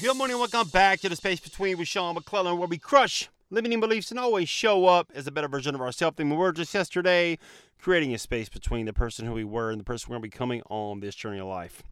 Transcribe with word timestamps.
Good 0.00 0.16
morning, 0.16 0.38
welcome 0.38 0.68
back 0.68 1.00
to 1.00 1.10
the 1.10 1.16
Space 1.16 1.38
Between 1.38 1.76
with 1.76 1.86
Sean 1.86 2.14
McClellan, 2.14 2.56
where 2.56 2.66
we 2.66 2.78
crush 2.78 3.28
limiting 3.50 3.80
beliefs 3.80 4.10
and 4.10 4.18
always 4.18 4.48
show 4.48 4.86
up 4.86 5.12
as 5.14 5.26
a 5.26 5.30
better 5.30 5.48
version 5.48 5.74
of 5.74 5.82
ourselves 5.82 6.16
than 6.16 6.30
we 6.30 6.36
were 6.36 6.50
just 6.50 6.72
yesterday, 6.72 7.38
creating 7.78 8.14
a 8.14 8.18
space 8.18 8.48
between 8.48 8.86
the 8.86 8.94
person 8.94 9.26
who 9.26 9.34
we 9.34 9.44
were 9.44 9.70
and 9.70 9.78
the 9.78 9.84
person 9.84 10.08
we're 10.08 10.14
going 10.14 10.22
to 10.22 10.28
be 10.28 10.30
becoming 10.30 10.62
on 10.70 11.00
this 11.00 11.14
journey 11.14 11.40
of 11.40 11.46
life. 11.46 11.82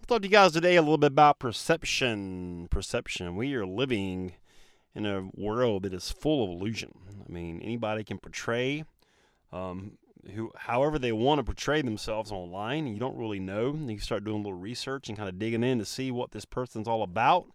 We'll 0.00 0.06
talk 0.06 0.22
to 0.22 0.28
you 0.28 0.32
guys 0.32 0.52
today 0.52 0.76
a 0.76 0.80
little 0.82 0.96
bit 0.96 1.08
about 1.08 1.40
perception. 1.40 2.68
Perception. 2.70 3.36
We 3.36 3.54
are 3.54 3.66
living 3.66 4.32
in 4.94 5.04
a 5.04 5.28
world 5.34 5.82
that 5.82 5.92
is 5.92 6.10
full 6.10 6.42
of 6.42 6.48
illusion. 6.48 6.92
I 7.28 7.30
mean, 7.30 7.60
anybody 7.60 8.02
can 8.02 8.16
portray 8.16 8.84
um, 9.52 9.98
who, 10.34 10.52
however 10.56 10.98
they 10.98 11.12
want 11.12 11.38
to 11.38 11.44
portray 11.44 11.82
themselves 11.82 12.32
online. 12.32 12.86
You 12.86 12.98
don't 12.98 13.16
really 13.16 13.40
know. 13.40 13.74
You 13.74 13.98
start 13.98 14.24
doing 14.24 14.36
a 14.36 14.42
little 14.42 14.58
research 14.58 15.08
and 15.08 15.16
kind 15.16 15.28
of 15.28 15.38
digging 15.38 15.64
in 15.64 15.78
to 15.78 15.84
see 15.84 16.10
what 16.10 16.32
this 16.32 16.44
person's 16.44 16.88
all 16.88 17.02
about, 17.02 17.46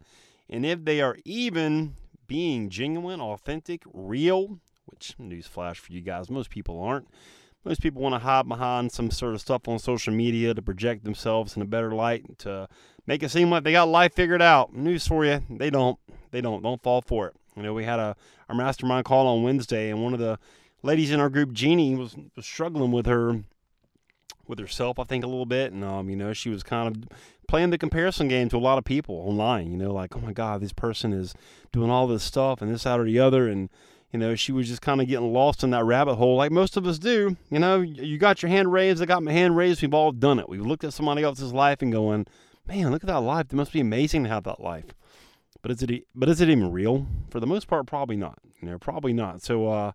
and 0.50 0.66
if 0.66 0.86
they 0.86 1.02
are 1.02 1.18
even 1.26 1.96
being 2.28 2.70
genuine, 2.70 3.22
authentic, 3.22 3.84
real. 3.94 4.60
Which 4.86 5.16
newsflash 5.18 5.78
for 5.78 5.94
you 5.94 6.02
guys, 6.02 6.30
most 6.30 6.50
people 6.50 6.82
aren't. 6.82 7.08
Most 7.64 7.82
people 7.82 8.02
want 8.02 8.14
to 8.16 8.20
hide 8.20 8.48
behind 8.50 8.92
some 8.92 9.10
sort 9.10 9.34
of 9.34 9.40
stuff 9.40 9.68
on 9.70 9.80
social 9.80 10.14
media 10.14 10.54
to 10.54 10.62
project 10.62 11.06
themselves 11.06 11.56
in 11.56 11.62
a 11.62 11.66
better 11.66 11.94
light, 11.94 12.38
to 12.40 12.68
make 13.08 13.24
it 13.24 13.30
seem 13.30 13.50
like 13.50 13.64
they 13.64 13.72
got 13.72 13.88
life 13.88 14.14
figured 14.14 14.42
out. 14.42 14.76
News 14.76 15.08
for 15.08 15.24
you, 15.26 15.42
they 15.50 15.70
don't. 15.70 15.98
They 16.32 16.42
don't. 16.42 16.62
Don't 16.62 16.84
fall 16.84 17.02
for 17.02 17.28
it. 17.28 17.36
You 17.56 17.64
know, 17.64 17.74
we 17.74 17.86
had 17.86 18.00
a 18.00 18.16
our 18.50 18.56
mastermind 18.56 19.06
call 19.06 19.28
on 19.28 19.44
Wednesday, 19.44 19.90
and 19.90 20.04
one 20.04 20.14
of 20.14 20.20
the 20.20 20.38
ladies 20.84 21.12
in 21.12 21.20
our 21.20 21.30
group, 21.30 21.54
Jeannie, 21.54 21.96
was, 21.96 22.16
was 22.36 22.46
struggling 22.46 22.92
with 22.92 23.06
her 23.08 23.44
with 24.46 24.60
herself, 24.60 25.00
I 25.00 25.06
think, 25.06 25.24
a 25.24 25.28
little 25.28 25.46
bit, 25.46 25.72
and 25.72 25.84
um, 25.84 26.10
you 26.10 26.16
know, 26.16 26.34
she 26.34 26.50
was 26.50 26.64
kind 26.64 26.96
of 26.96 27.18
playing 27.48 27.70
the 27.70 27.78
comparison 27.78 28.28
game 28.28 28.50
to 28.50 28.58
a 28.58 28.60
lot 28.60 28.78
of 28.78 28.84
people 28.84 29.16
online. 29.16 29.72
You 29.72 29.78
know, 29.78 29.94
like, 29.94 30.16
oh 30.16 30.20
my 30.20 30.34
God, 30.34 30.62
this 30.62 30.74
person 30.74 31.14
is 31.14 31.34
doing 31.72 31.90
all 31.90 32.08
this 32.08 32.24
stuff 32.24 32.62
and 32.62 32.72
this, 32.72 32.84
that, 32.84 33.00
or 33.00 33.06
the 33.06 33.20
other, 33.20 33.48
and 33.48 33.70
you 34.12 34.20
know, 34.20 34.36
she 34.36 34.52
was 34.52 34.68
just 34.68 34.82
kind 34.82 35.02
of 35.02 35.08
getting 35.08 35.34
lost 35.34 35.64
in 35.64 35.72
that 35.72 35.86
rabbit 35.86 36.16
hole, 36.16 36.38
like 36.38 36.52
most 36.52 36.78
of 36.78 36.86
us 36.86 37.00
do. 37.00 37.36
You 37.50 37.60
know, 37.60 37.82
you 37.82 38.18
got 38.18 38.44
your 38.44 38.50
hand 38.50 38.72
raised, 38.72 39.02
I 39.02 39.06
got 39.06 39.24
my 39.24 39.32
hand 39.32 39.58
raised. 39.58 39.82
We've 39.82 39.94
all 39.94 40.12
done 40.12 40.38
it. 40.40 40.48
We've 40.48 40.66
looked 40.66 40.84
at 40.84 40.94
somebody 40.94 41.24
else's 41.24 41.52
life 41.52 41.82
and 41.82 41.92
going, 41.92 42.28
man, 42.68 42.92
look 42.92 43.04
at 43.04 43.08
that 43.08 43.22
life. 43.22 43.48
It 43.48 43.54
must 43.54 43.74
be 43.74 43.80
amazing 43.80 44.24
to 44.24 44.30
have 44.30 44.44
that 44.44 44.62
life. 44.62 44.94
But 45.64 45.72
is 45.72 45.82
it, 45.82 46.06
but 46.14 46.30
is 46.30 46.42
it 46.42 46.50
even 46.50 46.72
real? 46.72 47.08
For 47.32 47.40
the 47.40 47.48
most 47.48 47.68
part, 47.68 47.88
probably 47.88 48.18
not. 48.18 48.38
You 48.62 48.70
know, 48.70 48.78
probably 48.78 49.14
not. 49.14 49.42
So, 49.42 49.68
uh, 49.68 49.92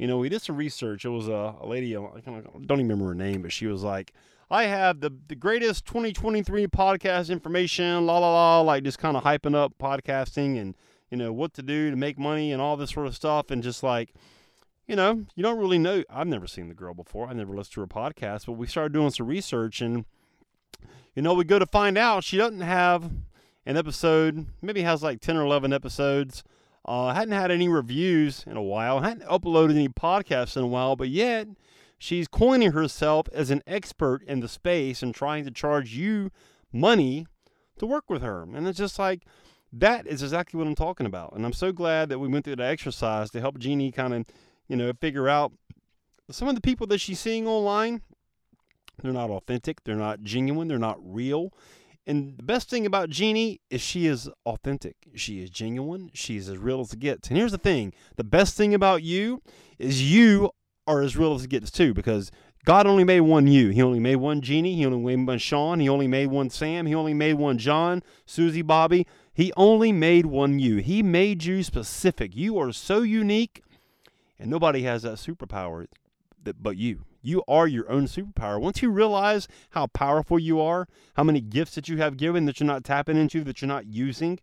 you 0.00 0.06
know, 0.06 0.16
we 0.16 0.30
did 0.30 0.40
some 0.40 0.56
research. 0.56 1.04
It 1.04 1.10
was 1.10 1.28
a, 1.28 1.54
a 1.60 1.66
lady, 1.66 1.94
I 1.94 2.00
don't 2.00 2.62
even 2.62 2.88
remember 2.88 3.08
her 3.08 3.14
name, 3.14 3.42
but 3.42 3.52
she 3.52 3.66
was 3.66 3.82
like, 3.82 4.14
I 4.50 4.62
have 4.62 5.00
the, 5.00 5.12
the 5.28 5.34
greatest 5.34 5.84
2023 5.84 6.68
podcast 6.68 7.28
information, 7.28 8.06
la 8.06 8.16
la 8.16 8.32
la, 8.32 8.60
like 8.62 8.82
just 8.82 8.98
kind 8.98 9.14
of 9.14 9.24
hyping 9.24 9.54
up 9.54 9.74
podcasting 9.78 10.58
and, 10.58 10.74
you 11.10 11.18
know, 11.18 11.34
what 11.34 11.52
to 11.52 11.62
do 11.62 11.90
to 11.90 11.96
make 11.96 12.18
money 12.18 12.50
and 12.50 12.62
all 12.62 12.78
this 12.78 12.92
sort 12.92 13.08
of 13.08 13.14
stuff. 13.14 13.50
And 13.50 13.62
just 13.62 13.82
like, 13.82 14.14
you 14.86 14.96
know, 14.96 15.26
you 15.34 15.42
don't 15.42 15.58
really 15.58 15.78
know. 15.78 16.02
I've 16.08 16.26
never 16.26 16.46
seen 16.46 16.68
the 16.68 16.74
girl 16.74 16.94
before. 16.94 17.28
I 17.28 17.34
never 17.34 17.54
listened 17.54 17.74
to 17.74 17.80
her 17.82 17.86
podcast, 17.86 18.46
but 18.46 18.52
we 18.52 18.66
started 18.66 18.94
doing 18.94 19.10
some 19.10 19.26
research 19.26 19.82
and, 19.82 20.06
you 21.14 21.20
know, 21.20 21.34
we 21.34 21.44
go 21.44 21.58
to 21.58 21.66
find 21.66 21.98
out 21.98 22.24
she 22.24 22.38
doesn't 22.38 22.62
have 22.62 23.10
an 23.66 23.76
episode, 23.76 24.46
maybe 24.62 24.80
has 24.80 25.02
like 25.02 25.20
10 25.20 25.36
or 25.36 25.44
11 25.44 25.74
episodes. 25.74 26.42
Uh, 26.84 27.12
hadn't 27.12 27.34
had 27.34 27.50
any 27.50 27.68
reviews 27.68 28.44
in 28.46 28.56
a 28.56 28.62
while, 28.62 29.00
hadn't 29.00 29.28
uploaded 29.28 29.74
any 29.74 29.88
podcasts 29.88 30.56
in 30.56 30.62
a 30.62 30.66
while, 30.66 30.96
but 30.96 31.08
yet 31.08 31.46
she's 31.98 32.26
coining 32.26 32.72
herself 32.72 33.26
as 33.32 33.50
an 33.50 33.62
expert 33.66 34.22
in 34.24 34.40
the 34.40 34.48
space 34.48 35.02
and 35.02 35.14
trying 35.14 35.44
to 35.44 35.50
charge 35.50 35.94
you 35.94 36.30
money 36.72 37.26
to 37.78 37.86
work 37.86 38.08
with 38.08 38.22
her. 38.22 38.42
And 38.42 38.66
it's 38.66 38.78
just 38.78 38.98
like, 38.98 39.24
that 39.72 40.06
is 40.06 40.22
exactly 40.22 40.58
what 40.58 40.66
I'm 40.66 40.74
talking 40.74 41.06
about. 41.06 41.34
And 41.34 41.44
I'm 41.44 41.52
so 41.52 41.70
glad 41.70 42.08
that 42.08 42.18
we 42.18 42.28
went 42.28 42.44
through 42.44 42.56
that 42.56 42.70
exercise 42.70 43.30
to 43.30 43.40
help 43.40 43.58
Jeannie 43.58 43.92
kind 43.92 44.14
of, 44.14 44.24
you 44.66 44.76
know, 44.76 44.92
figure 45.00 45.28
out 45.28 45.52
some 46.30 46.48
of 46.48 46.54
the 46.54 46.60
people 46.60 46.86
that 46.88 46.98
she's 46.98 47.20
seeing 47.20 47.46
online. 47.46 48.02
They're 49.02 49.12
not 49.12 49.30
authentic. 49.30 49.84
They're 49.84 49.96
not 49.96 50.22
genuine. 50.22 50.68
They're 50.68 50.78
not 50.78 50.98
real. 51.00 51.52
And 52.06 52.36
the 52.38 52.42
best 52.42 52.68
thing 52.68 52.86
about 52.86 53.10
Jeannie 53.10 53.60
is 53.70 53.80
she 53.80 54.06
is 54.06 54.28
authentic. 54.46 54.96
She 55.14 55.42
is 55.42 55.50
genuine. 55.50 56.10
She's 56.14 56.48
as 56.48 56.58
real 56.58 56.80
as 56.80 56.92
it 56.92 57.00
gets. 57.00 57.28
And 57.28 57.36
here's 57.36 57.52
the 57.52 57.58
thing 57.58 57.92
the 58.16 58.24
best 58.24 58.56
thing 58.56 58.74
about 58.74 59.02
you 59.02 59.42
is 59.78 60.10
you 60.10 60.50
are 60.86 61.02
as 61.02 61.16
real 61.16 61.34
as 61.34 61.44
it 61.44 61.50
gets 61.50 61.70
too, 61.70 61.94
because 61.94 62.30
God 62.64 62.86
only 62.86 63.04
made 63.04 63.20
one 63.20 63.46
you. 63.46 63.68
He 63.70 63.80
only 63.82 64.00
made 64.00 64.16
one 64.16 64.40
Jeannie. 64.40 64.74
He 64.74 64.84
only 64.84 65.16
made 65.16 65.26
one 65.26 65.38
Sean. 65.38 65.80
He 65.80 65.88
only 65.88 66.06
made 66.06 66.26
one 66.26 66.50
Sam. 66.50 66.86
He 66.86 66.94
only 66.94 67.14
made 67.14 67.34
one 67.34 67.58
John, 67.58 68.02
Susie, 68.26 68.62
Bobby. 68.62 69.06
He 69.32 69.52
only 69.56 69.92
made 69.92 70.26
one 70.26 70.58
you. 70.58 70.76
He 70.76 71.02
made 71.02 71.44
you 71.44 71.62
specific. 71.62 72.36
You 72.36 72.58
are 72.58 72.72
so 72.72 73.02
unique, 73.02 73.62
and 74.38 74.50
nobody 74.50 74.82
has 74.82 75.02
that 75.02 75.14
superpower 75.14 75.86
but 76.60 76.76
you. 76.76 77.04
You 77.22 77.42
are 77.48 77.66
your 77.66 77.90
own 77.90 78.06
superpower. 78.06 78.60
Once 78.60 78.82
you 78.82 78.90
realize 78.90 79.48
how 79.70 79.86
powerful 79.88 80.38
you 80.38 80.60
are, 80.60 80.88
how 81.14 81.24
many 81.24 81.40
gifts 81.40 81.74
that 81.74 81.88
you 81.88 81.98
have 81.98 82.16
given 82.16 82.46
that 82.46 82.60
you're 82.60 82.66
not 82.66 82.84
tapping 82.84 83.16
into, 83.16 83.44
that 83.44 83.60
you're 83.60 83.68
not 83.68 83.86
using, 83.86 84.38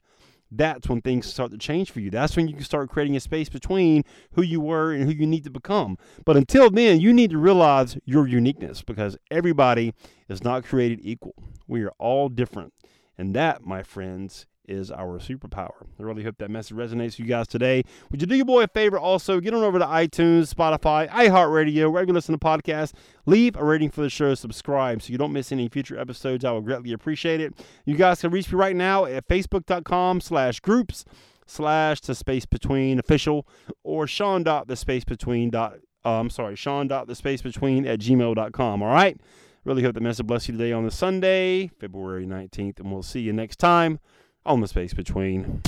that's 0.49 0.87
when 0.87 1.01
things 1.01 1.25
start 1.27 1.51
to 1.51 1.57
change 1.57 1.91
for 1.91 1.99
you. 1.99 2.09
That's 2.09 2.35
when 2.35 2.47
you 2.47 2.55
can 2.55 2.63
start 2.63 2.89
creating 2.89 3.15
a 3.15 3.19
space 3.19 3.49
between 3.49 4.03
who 4.33 4.41
you 4.41 4.61
were 4.61 4.93
and 4.93 5.03
who 5.03 5.11
you 5.11 5.27
need 5.27 5.43
to 5.43 5.49
become. 5.49 5.97
But 6.25 6.37
until 6.37 6.69
then, 6.69 7.01
you 7.01 7.13
need 7.13 7.31
to 7.31 7.37
realize 7.37 7.97
your 8.05 8.27
uniqueness 8.27 8.81
because 8.81 9.17
everybody 9.29 9.93
is 10.29 10.43
not 10.43 10.63
created 10.63 10.99
equal. 11.01 11.35
We 11.67 11.83
are 11.83 11.93
all 11.99 12.29
different. 12.29 12.73
And 13.17 13.35
that, 13.35 13.65
my 13.65 13.83
friends, 13.83 14.45
is 14.67 14.91
our 14.91 15.19
superpower. 15.19 15.71
I 15.99 16.03
really 16.03 16.23
hope 16.23 16.37
that 16.39 16.51
message 16.51 16.75
resonates 16.75 17.11
with 17.11 17.19
you 17.19 17.25
guys 17.25 17.47
today. 17.47 17.83
Would 18.11 18.21
you 18.21 18.27
do 18.27 18.35
your 18.35 18.45
boy 18.45 18.63
a 18.63 18.67
favor 18.67 18.99
also? 18.99 19.39
Get 19.39 19.53
on 19.53 19.63
over 19.63 19.79
to 19.79 19.85
iTunes, 19.85 20.53
Spotify, 20.53 21.09
iHeartRadio, 21.09 21.91
wherever 21.91 22.07
you 22.07 22.13
listen 22.13 22.37
to 22.37 22.45
podcasts. 22.45 22.93
Leave 23.25 23.55
a 23.55 23.63
rating 23.63 23.89
for 23.89 24.01
the 24.01 24.09
show, 24.09 24.35
subscribe 24.35 25.01
so 25.01 25.11
you 25.11 25.17
don't 25.17 25.33
miss 25.33 25.51
any 25.51 25.69
future 25.69 25.99
episodes. 25.99 26.43
I 26.45 26.51
would 26.51 26.65
greatly 26.65 26.93
appreciate 26.93 27.41
it. 27.41 27.53
You 27.85 27.95
guys 27.95 28.21
can 28.21 28.31
reach 28.31 28.51
me 28.51 28.57
right 28.57 28.75
now 28.75 29.05
at 29.05 29.27
facebook.com 29.27 30.21
slash 30.21 30.59
groups 30.59 31.05
slash 31.45 32.01
the 32.01 32.13
space 32.13 32.45
between 32.45 32.99
official 32.99 33.47
or 33.83 34.05
Sean 34.05 34.43
dot 34.43 34.67
the 34.67 34.75
space 34.75 35.05
between 35.05 35.49
dot 35.49 35.75
uh, 36.05 36.19
I'm 36.19 36.29
sorry, 36.29 36.55
Sean 36.55 36.87
dot 36.87 37.07
the 37.07 37.15
space 37.15 37.41
between 37.41 37.85
at 37.85 37.99
gmail.com. 37.99 38.83
All 38.83 38.89
right. 38.89 39.19
Really 39.65 39.83
hope 39.83 39.95
the 39.95 39.99
message 39.99 40.25
bless 40.25 40.47
you 40.47 40.53
today 40.53 40.71
on 40.71 40.85
the 40.85 40.91
Sunday, 40.91 41.67
February 41.79 42.25
19th, 42.25 42.79
and 42.79 42.89
we'll 42.89 43.03
see 43.03 43.19
you 43.19 43.33
next 43.33 43.57
time 43.57 43.99
on 44.47 44.61
the 44.61 44.67
space 44.67 44.93
between. 44.93 45.61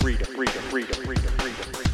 Freedom, 0.00 0.26
freedom, 0.26 0.62
freedom, 0.70 0.94
freedom, 0.94 1.32
freedom, 1.38 1.72
freedom. 1.72 1.87